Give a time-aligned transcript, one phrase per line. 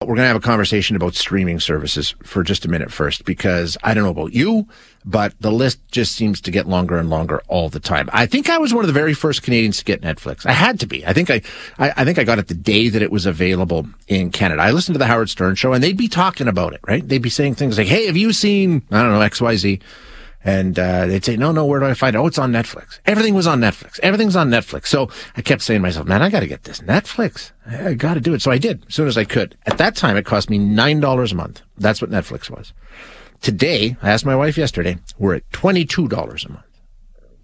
[0.00, 3.76] We're going to have a conversation about streaming services for just a minute first, because
[3.82, 4.68] I don't know about you,
[5.04, 8.08] but the list just seems to get longer and longer all the time.
[8.12, 10.46] I think I was one of the very first Canadians to get Netflix.
[10.46, 11.04] I had to be.
[11.04, 11.42] I think I,
[11.80, 14.62] I, I think I got it the day that it was available in Canada.
[14.62, 17.06] I listened to the Howard Stern show and they'd be talking about it, right?
[17.06, 19.80] They'd be saying things like, Hey, have you seen, I don't know, XYZ?
[20.44, 22.18] And uh, they'd say, no, no, where do I find it?
[22.18, 23.00] Oh, it's on Netflix.
[23.06, 23.98] Everything was on Netflix.
[24.00, 24.86] Everything's on Netflix.
[24.86, 27.50] So I kept saying to myself, man, I got to get this Netflix.
[27.66, 28.42] I got to do it.
[28.42, 29.56] So I did as soon as I could.
[29.66, 31.62] At that time, it cost me $9 a month.
[31.76, 32.72] That's what Netflix was.
[33.40, 36.64] Today, I asked my wife yesterday, we're at $22 a month.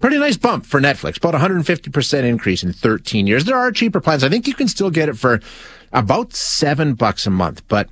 [0.00, 1.16] Pretty nice bump for Netflix.
[1.16, 3.44] About 150% increase in 13 years.
[3.44, 4.24] There are cheaper plans.
[4.24, 5.40] I think you can still get it for
[5.92, 7.88] about seven bucks a month, but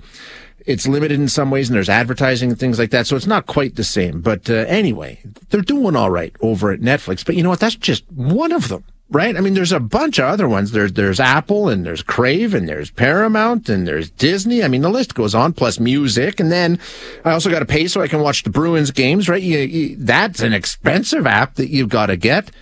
[0.71, 3.07] it's limited in some ways and there's advertising and things like that.
[3.07, 4.21] So it's not quite the same.
[4.21, 7.25] But uh, anyway, they're doing all right over at Netflix.
[7.25, 7.61] But you know what?
[7.61, 8.85] That's just one of them.
[9.13, 9.37] Right?
[9.37, 10.71] I mean, there's a bunch of other ones.
[10.71, 14.63] There's, there's Apple and there's Crave and there's Paramount and there's Disney.
[14.63, 16.39] I mean, the list goes on plus music.
[16.39, 16.79] And then
[17.25, 19.43] I also got to pay so I can watch the Bruins games, right?
[19.43, 22.53] You, you, that's an expensive app that you've got to get.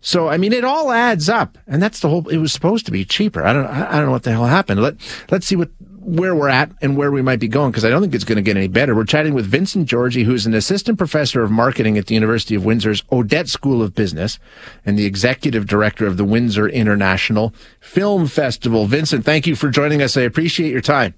[0.00, 1.58] So, I mean, it all adds up.
[1.66, 3.44] And that's the whole, it was supposed to be cheaper.
[3.44, 4.80] I don't, I don't know what the hell happened.
[4.80, 4.94] Let,
[5.30, 5.68] let's see what,
[6.08, 8.36] where we're at and where we might be going because I don't think it's going
[8.36, 8.94] to get any better.
[8.94, 12.64] We're chatting with Vincent Georgie, who's an assistant professor of marketing at the University of
[12.64, 14.38] Windsor's Odette School of Business
[14.86, 18.86] and the executive director of the Windsor International Film Festival.
[18.86, 20.16] Vincent, thank you for joining us.
[20.16, 21.14] I appreciate your time.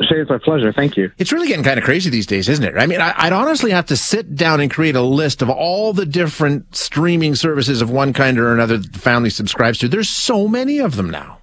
[0.00, 0.72] Shay, it's my pleasure.
[0.72, 1.12] Thank you.
[1.18, 2.76] It's really getting kind of crazy these days, isn't it?
[2.76, 5.92] I mean, I, would honestly have to sit down and create a list of all
[5.92, 9.88] the different streaming services of one kind or another that the family subscribes to.
[9.88, 11.38] There's so many of them now.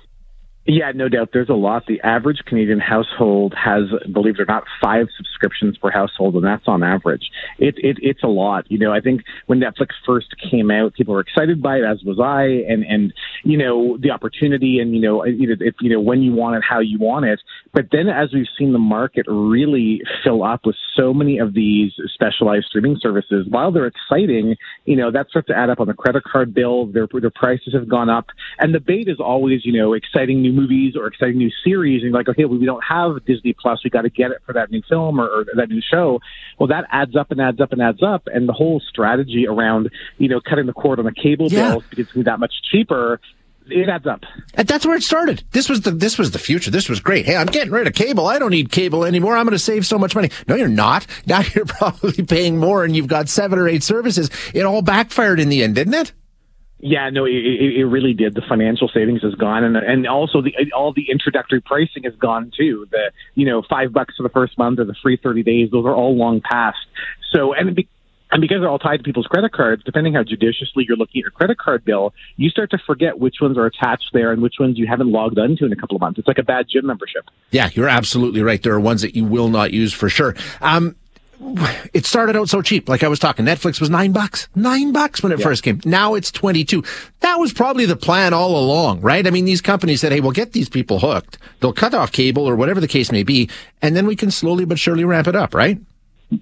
[0.65, 1.29] Yeah, no doubt.
[1.33, 1.87] There's a lot.
[1.87, 6.67] The average Canadian household has, believe it or not, five subscriptions per household, and that's
[6.67, 7.31] on average.
[7.57, 8.69] It, it, it's a lot.
[8.69, 12.03] You know, I think when Netflix first came out, people were excited by it, as
[12.03, 13.11] was I, and, and,
[13.43, 15.35] you know, the opportunity and, you know, it,
[15.81, 17.39] you know, when you want it, how you want it.
[17.73, 21.91] But then as we've seen the market really fill up with so many of these
[22.13, 25.93] specialized streaming services, while they're exciting, you know, that starts to add up on the
[25.93, 26.87] credit card bill.
[26.87, 28.27] Their, their prices have gone up.
[28.59, 32.11] And the bait is always, you know, exciting new movies or exciting new series, and
[32.11, 34.53] you're like, okay, well, we don't have Disney Plus, we got to get it for
[34.53, 36.19] that new film or, or that new show.
[36.59, 39.89] Well, that adds up and adds up and adds up, and the whole strategy around
[40.17, 41.71] you know cutting the cord on the cable yeah.
[41.71, 43.19] bill because it's that much cheaper
[43.71, 44.21] it adds up.
[44.53, 45.43] And that's where it started.
[45.51, 46.71] This was the this was the future.
[46.71, 47.25] This was great.
[47.25, 48.27] Hey, I'm getting rid of cable.
[48.27, 49.37] I don't need cable anymore.
[49.37, 50.29] I'm going to save so much money.
[50.47, 51.07] No, you're not.
[51.27, 54.29] Now you're probably paying more, and you've got seven or eight services.
[54.53, 56.11] It all backfired in the end, didn't it?
[56.79, 58.33] Yeah, no, it, it really did.
[58.33, 62.51] The financial savings is gone, and and also the all the introductory pricing is gone
[62.57, 62.87] too.
[62.91, 65.85] The you know five bucks for the first month or the free thirty days; those
[65.85, 66.79] are all long past.
[67.31, 67.75] So and.
[67.75, 67.87] Be,
[68.31, 71.23] and because they're all tied to people's credit cards, depending how judiciously you're looking at
[71.23, 74.55] your credit card bill, you start to forget which ones are attached there and which
[74.59, 76.17] ones you haven't logged onto in a couple of months.
[76.17, 77.25] It's like a bad gym membership.
[77.51, 78.61] Yeah, you're absolutely right.
[78.61, 80.35] There are ones that you will not use for sure.
[80.61, 80.95] Um,
[81.93, 82.87] it started out so cheap.
[82.87, 85.45] Like I was talking, Netflix was nine bucks, nine bucks when it yeah.
[85.45, 85.81] first came.
[85.85, 86.83] Now it's 22.
[87.21, 89.25] That was probably the plan all along, right?
[89.25, 91.39] I mean, these companies said, Hey, we'll get these people hooked.
[91.59, 93.49] They'll cut off cable or whatever the case may be.
[93.81, 95.79] And then we can slowly but surely ramp it up, right?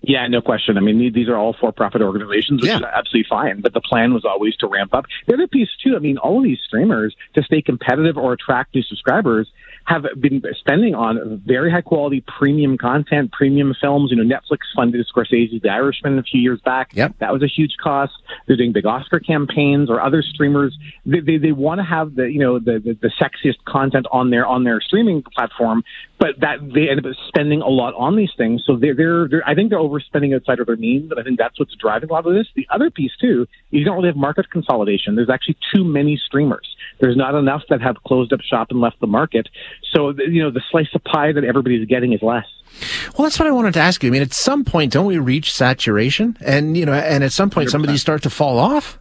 [0.03, 0.77] Yeah, no question.
[0.77, 2.77] I mean, these are all for-profit organizations, which yeah.
[2.77, 3.61] is absolutely fine.
[3.61, 5.05] But the plan was always to ramp up.
[5.27, 8.75] The other piece too, I mean, all of these streamers to stay competitive or attract
[8.75, 9.49] new subscribers
[9.85, 14.11] have been spending on very high quality premium content, premium films.
[14.11, 16.91] You know, Netflix funded Scorsese's The Irishman a few years back.
[16.93, 17.15] Yep.
[17.17, 18.13] That was a huge cost.
[18.45, 20.77] They're doing big Oscar campaigns or other streamers.
[21.07, 24.29] They, they, they want to have the, you know, the, the, the sexiest content on
[24.29, 25.83] their, on their streaming platform,
[26.19, 28.63] but that they end up spending a lot on these things.
[28.65, 31.39] So they're, they're, they're I think they're overspending outside of their means, and I think
[31.39, 32.47] that's what's driving a lot of this.
[32.55, 35.15] The other piece too, you don't really have market consolidation.
[35.15, 36.67] There's actually too many streamers.
[36.99, 39.47] There's not enough that have closed up shop and left the market.
[39.93, 42.45] So, you know, the slice of pie that everybody's getting is less.
[43.17, 44.09] Well, that's what I wanted to ask you.
[44.09, 46.37] I mean, at some point, don't we reach saturation?
[46.41, 48.98] And, you know, and at some point, somebody start to fall off?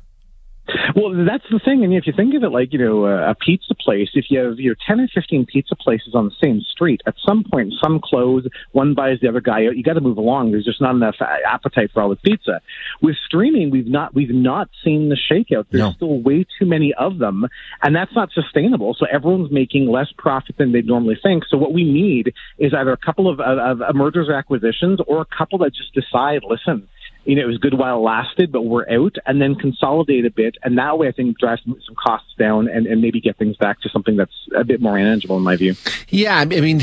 [1.09, 1.85] Well, that's the thing.
[1.85, 4.39] And if you think of it like, you know, uh, a pizza place, if you
[4.41, 7.73] have, you know, 10 or 15 pizza places on the same street, at some point,
[7.83, 9.77] some close, one buys the other guy out.
[9.77, 10.53] You got to move along.
[10.53, 12.61] There's just not enough uh, appetite for all the pizza.
[13.01, 15.67] With streaming, we've not, we've not seen the shakeout.
[15.71, 15.93] There's no.
[15.93, 17.47] still way too many of them,
[17.83, 18.95] and that's not sustainable.
[18.99, 21.45] So everyone's making less profit than they normally think.
[21.49, 25.21] So what we need is either a couple of, of, of mergers or acquisitions or
[25.23, 26.89] a couple that just decide, listen,
[27.25, 30.31] you know, it was good while it lasted, but we're out, and then consolidate a
[30.31, 33.37] bit, and that way I think drive some, some costs down and, and maybe get
[33.37, 35.75] things back to something that's a bit more manageable in my view.
[36.09, 36.83] Yeah, I mean,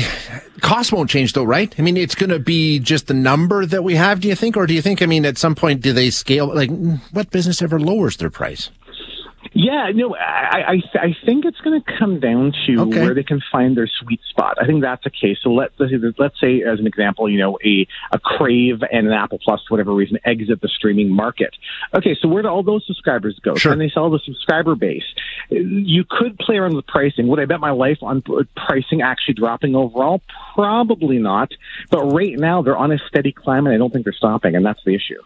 [0.60, 1.74] costs won't change though, right?
[1.78, 4.20] I mean, it's going to be just the number that we have.
[4.20, 5.02] Do you think, or do you think?
[5.02, 6.54] I mean, at some point, do they scale?
[6.54, 6.70] Like,
[7.10, 8.70] what business ever lowers their price?
[9.58, 13.00] Yeah, no, I I, I think it's going to come down to okay.
[13.00, 14.58] where they can find their sweet spot.
[14.60, 15.38] I think that's the case.
[15.42, 19.06] So let let's say, let's say as an example, you know, a a Crave and
[19.06, 21.56] an Apple Plus, for whatever reason, exit the streaming market.
[21.94, 23.54] Okay, so where do all those subscribers go?
[23.54, 23.72] Sure.
[23.72, 25.06] Can they sell the subscriber base?
[25.48, 27.26] You could play around with pricing.
[27.28, 28.22] Would I bet my life on
[28.56, 30.20] pricing actually dropping overall?
[30.54, 31.50] Probably not.
[31.90, 34.66] But right now they're on a steady climb, and I don't think they're stopping, and
[34.66, 35.22] that's the issue.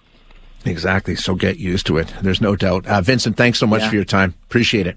[0.64, 1.14] Exactly.
[1.16, 2.12] So get used to it.
[2.22, 2.86] There's no doubt.
[2.86, 3.88] Uh, Vincent, thanks so much yeah.
[3.88, 4.34] for your time.
[4.44, 4.96] Appreciate it.